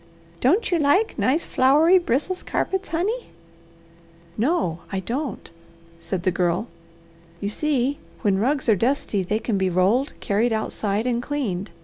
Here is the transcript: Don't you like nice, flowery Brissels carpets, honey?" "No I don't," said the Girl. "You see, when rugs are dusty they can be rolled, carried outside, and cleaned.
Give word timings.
Don't 0.39 0.71
you 0.71 0.79
like 0.79 1.19
nice, 1.19 1.45
flowery 1.45 1.99
Brissels 1.99 2.41
carpets, 2.43 2.89
honey?" 2.89 3.27
"No 4.35 4.79
I 4.91 4.99
don't," 5.01 5.51
said 5.99 6.23
the 6.23 6.31
Girl. 6.31 6.67
"You 7.39 7.49
see, 7.49 7.99
when 8.23 8.39
rugs 8.39 8.67
are 8.67 8.75
dusty 8.75 9.21
they 9.21 9.37
can 9.37 9.59
be 9.59 9.69
rolled, 9.69 10.13
carried 10.19 10.53
outside, 10.53 11.05
and 11.05 11.21
cleaned. 11.21 11.69